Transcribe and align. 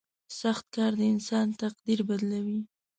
•سخت 0.39 0.65
کار 0.75 0.91
د 0.99 1.01
انسان 1.13 1.47
تقدیر 1.61 1.99
بدلوي. 2.09 2.59